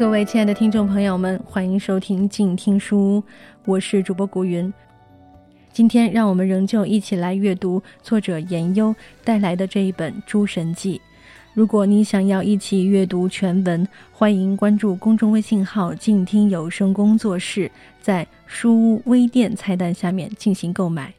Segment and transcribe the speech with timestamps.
[0.00, 3.22] 各位亲爱的听众朋友们，欢迎收听静听书屋，
[3.66, 4.72] 我是主播古云。
[5.74, 10.96] 今天让我们仍旧一起来阅读作者严优带来的这一本《诸神记》。
[11.52, 21.12] 如果你想要一起阅读全文，欢迎关注公众微信号“静听有声工作室”，在书屋微店菜单下面进行购买。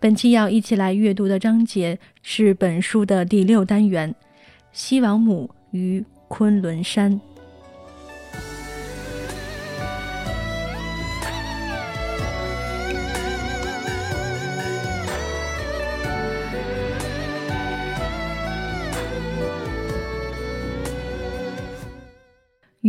[0.00, 4.12] 本期要一起来阅读的章节是本书的第六单元——
[4.74, 7.20] 西王母与昆仑山。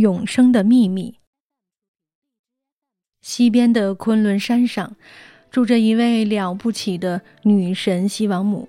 [0.02, 1.14] 永生的秘密。
[3.20, 4.96] 西边的昆仑山上，
[5.48, 8.68] 住着一位了不起的女神西王母。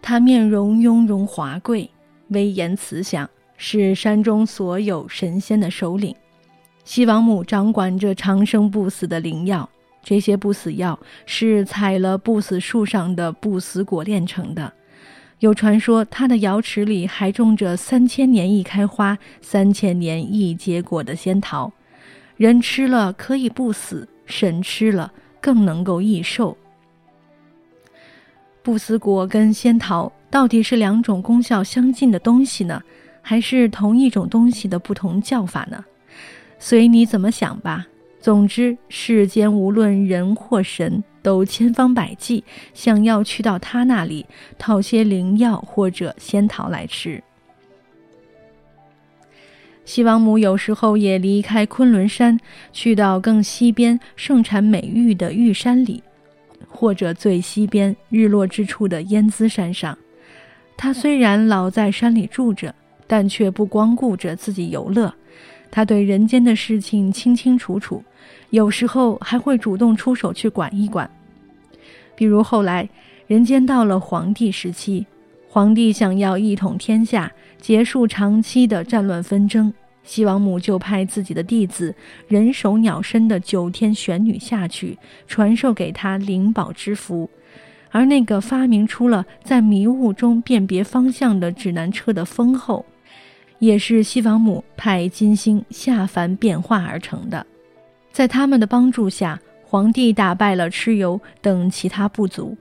[0.00, 1.90] 她面容雍容华贵，
[2.28, 6.14] 威严慈祥，是山中所有神仙的首领。
[6.84, 9.68] 西王母掌管着长生不死的灵药，
[10.04, 14.72] 这些不死药是采了不死树上的不死果炼成的。
[15.40, 21.70] 有传说，他的瑶池里还种着三千年一开花、三千年一结果的仙桃，
[22.38, 26.56] 人吃了可以不死，神吃了更能够益寿。
[28.62, 32.82] 不死果跟仙桃到底是两种功效相近的东西呢，
[33.20, 35.84] 还是同一种东西的不同叫法呢？
[36.58, 37.86] 随你怎么想吧。
[38.20, 41.02] 总之，世间无论人或神。
[41.22, 44.24] 都千方百计想要去到他那里
[44.58, 47.20] 讨些灵药或者仙桃来吃。
[49.84, 52.38] 西王母有时候也离开昆仑山，
[52.72, 56.00] 去到更西边盛产美玉的玉山里，
[56.68, 59.98] 或者最西边日落之处的烟姿山上。
[60.76, 62.72] 她虽然老在山里住着，
[63.08, 65.12] 但却不光顾着自己游乐，
[65.70, 68.02] 他对人间的事情清清楚楚，
[68.50, 71.10] 有时候还会主动出手去管一管。
[72.14, 72.88] 比如后来，
[73.26, 75.04] 人间到了皇帝时期，
[75.48, 79.72] 皇帝想要一统天下，结束长期的战乱纷争，
[80.02, 81.94] 西王母就派自己的弟子
[82.28, 84.96] 人首鸟身的九天玄女下去，
[85.26, 87.28] 传授给他灵宝之符。
[87.90, 92.84] 而那个发明出了在迷雾中辨别方向的指南车的封后，
[93.58, 97.46] 也是西王母派金星下凡变化而成的。
[98.12, 99.40] 在他们的帮助下。
[99.68, 102.56] 皇帝打败了蚩尤等其他部族，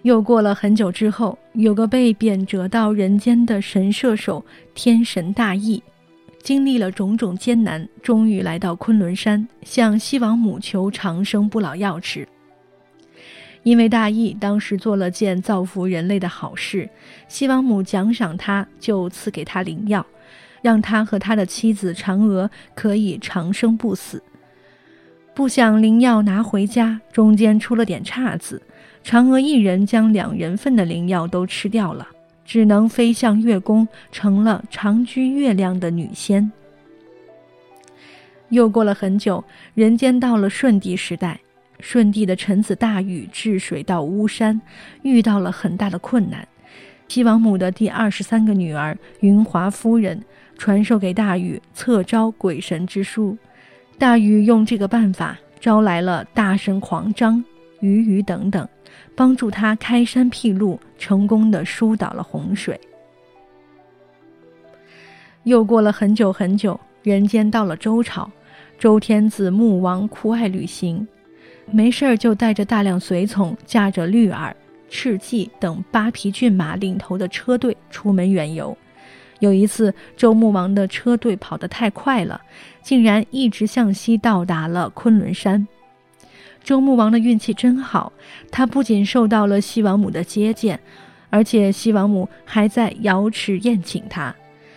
[0.00, 4.42] 又过了很久之后，有个被贬谪到人间的神射手
[4.74, 5.82] 天神大义，
[6.42, 12.26] 经历了种种艰难，终于来到昆仑山，向西王母求长生不老药吃。
[13.62, 16.88] 因为大义当时做了件造福人类的好事，
[17.28, 20.04] 西王母奖赏他，就赐给他灵药，
[20.62, 24.22] 让他和他的妻子嫦娥可以长生不死。
[25.34, 28.60] 不想灵药拿回家，中间出了点岔子，
[29.04, 32.06] 嫦娥一人将两人份的灵药都吃掉了，
[32.44, 36.50] 只能飞向月宫，成了长居月亮的女仙。
[38.50, 39.42] 又过了很久，
[39.74, 41.40] 人间到了舜帝时代，
[41.78, 44.60] 舜帝的臣子大禹治水到巫山，
[45.02, 46.46] 遇到了很大的困难。
[47.06, 50.22] 西王母的第二十三个女儿云华夫人
[50.60, 53.34] 传授给大禹测招鬼神之术。
[53.98, 57.42] 大禹用这个办法招来了大神狂张、
[57.80, 58.68] 鱼鱼等等，
[59.16, 62.78] 帮助他开山辟路，成功的疏导了洪水。
[65.44, 68.30] 又过了很久很久，人间到了周朝，
[68.78, 71.08] 周天子穆王酷爱旅行，
[71.70, 74.54] 没事儿就带着大量随从，驾着绿耳、
[74.90, 78.76] 赤骥等八匹骏马领头的车队出门远游。
[79.40, 82.40] 有一次，周穆王的车队跑得太快了，
[82.82, 85.66] 竟然一直向西到达了昆仑山。
[86.62, 88.12] 周穆王的运气真好，
[88.50, 90.78] 他不仅受到了西王母的接见，
[91.30, 94.34] 而且西王母还在瑶池宴请他，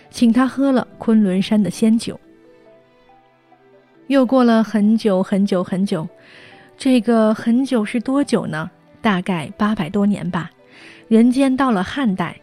[0.10, 2.20] 请他喝了昆仑山的仙酒。
[4.08, 6.08] 又过了很久很久很久，
[6.78, 8.72] 这个很久是多久呢？
[9.02, 10.50] 大概八百多年吧。
[11.10, 12.38] 人间到了汉代。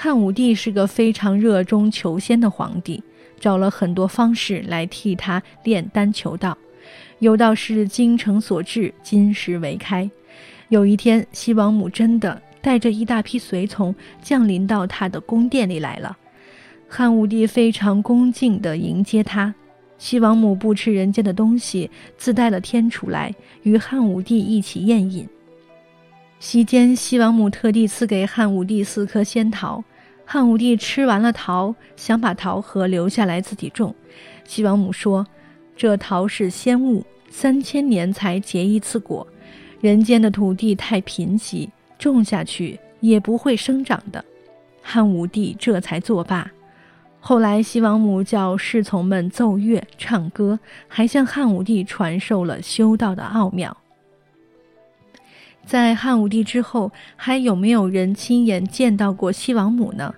[0.00, 3.02] 汉武帝是个非常热衷求仙的皇帝，
[3.40, 6.56] 找了很多方式来替他炼丹求道。
[7.18, 10.08] 有道是精诚所至，金石为开。
[10.68, 13.92] 有一天，西王母真的带着一大批随从
[14.22, 16.16] 降临到他的宫殿里来了。
[16.88, 19.52] 汉武帝非常恭敬地迎接他。
[19.98, 23.34] 西王母不吃人间的东西，自带了天厨来
[23.64, 25.28] 与汉武帝一起宴饮。
[26.40, 29.82] 席间，西王母特地赐给汉武帝四颗仙桃，
[30.24, 33.92] 汉武帝吃完了桃，想把桃核留下来自己种。
[34.44, 35.26] 西王母说
[35.76, 39.26] ：“这桃是仙物，三千年才结一次果，
[39.80, 41.68] 人间的土地太贫瘠，
[41.98, 44.24] 种下去也不会生长的。”
[44.80, 46.48] 汉武帝这才作罢。
[47.18, 53.76] 后来，西王母叫侍从们奏乐唱歌，还向汉武帝传授了修道的奥妙。
[55.68, 60.14] 在汉武帝之后，还有没有人亲眼见到过西王母呢？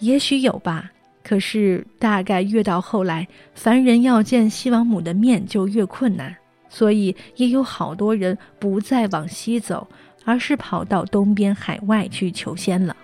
[0.00, 0.90] 也许有吧。
[1.22, 6.34] 可是，大概越到后来，凡人要见西王母的面就越困难，
[6.68, 9.86] 所以也有好多人不再往西走，
[10.24, 12.96] 而是跑到东边海外去求仙了。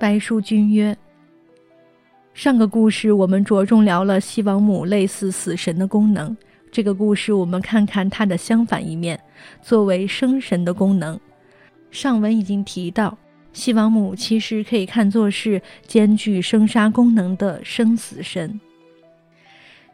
[0.00, 0.96] 白书君曰
[2.32, 6.34] ：“上个故事我们着重聊了西王母类似死神的功能，
[6.72, 9.20] 这个故事我们看看它的相反一面，
[9.60, 11.20] 作为生神的功能。
[11.90, 13.14] 上文已经提到，
[13.52, 18.58] 西王母其实可以看作是兼具生杀功能的生死神。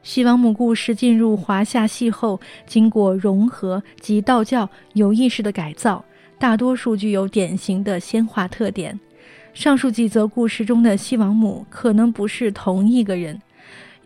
[0.05, 6.05] 西王母故事进入华夏系后，经过融合及道教有意识的改造，
[6.39, 8.97] 大多数具有典型的仙化特点。”
[9.57, 13.41] 上述几则故事中的西王母可能不是同一个人，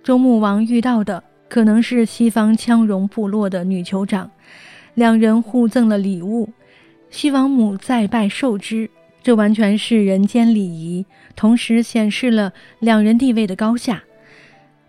[0.00, 4.30] 周穆王遇到的可能是西方羌戎部落的女酋长，
[4.94, 6.48] 两人互赠了礼物，
[7.10, 8.88] 西王母再拜受之，
[9.24, 11.04] 这完全是人间礼仪，
[11.34, 14.00] 同时显示了两人地位的高下。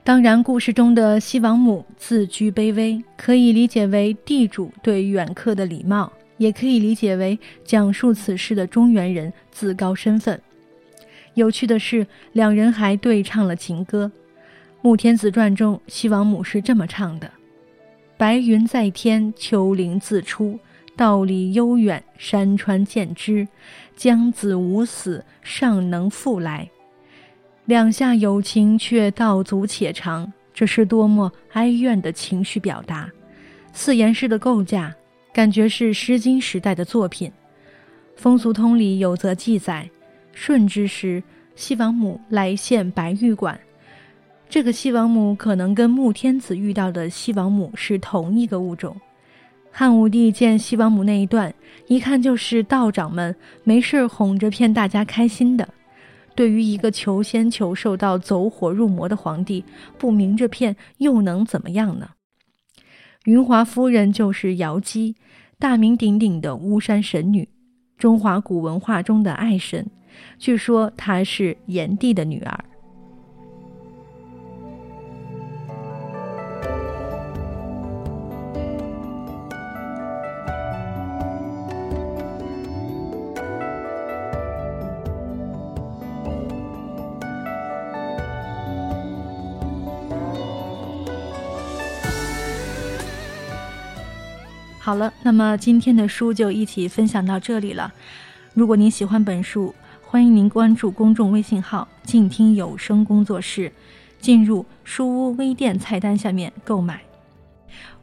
[0.04, 10.40] 当然，故事中的西王母自居卑微，可以理解为地主对远客的礼貌，也可以理解为讲述此事的中原人自高身份。
[11.36, 14.12] 有趣的是，两人还对唱了情歌。
[14.82, 17.32] 《穆天子传》中，西王母是这么唱的
[18.18, 20.60] ：“白云在天，丘陵自出，
[20.96, 23.48] 道理悠远，山川见之。
[23.96, 26.70] 将子无死，尚能复来。”
[27.66, 33.10] 两下有情却道阻且长，这是多么哀怨的情绪表达！
[33.72, 34.94] 四言诗的构架，
[35.32, 37.30] 感觉是《诗经》时代的作品。
[38.16, 39.90] 《风俗通》里有则记载。
[40.34, 41.22] 舜之时，
[41.56, 43.60] 西王母来献白玉馆。
[44.50, 48.96] 这个西王母可能跟穆天子遇到的西王母是同一个物种。
[49.72, 51.54] 汉武帝见西王母那一段，
[51.88, 53.34] 一看就是道长们
[53.64, 55.68] 没事哄着骗大家开心的。
[56.36, 59.64] 对于一个求仙求寿到走火入魔的皇帝，
[59.98, 62.10] 不明着骗又能怎么样呢？
[63.26, 65.16] 云华夫人就是瑶姬，
[65.60, 67.48] 大名鼎鼎的巫山神女，
[67.98, 69.90] 中华古文化中的爱神。
[70.38, 72.66] 据说她是炎帝的女儿。
[94.84, 97.94] 好了，那么今天的书就一起分享到这里了。
[98.54, 99.74] 如果您喜欢本书，
[100.12, 103.72] 欢迎您关注公众微信号“静听有声工作室”，
[104.20, 107.00] 进入书屋微店菜单下面购买。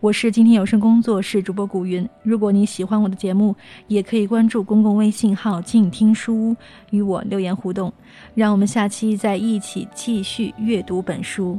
[0.01, 2.09] 我是今天有声工作室主播古云。
[2.23, 3.55] 如果你喜欢我的节目，
[3.89, 6.57] 也可以关注公共微信号“静听书屋”
[6.89, 7.93] 与我留言互动。
[8.35, 11.59] 让我们下期再一起继续阅读本书。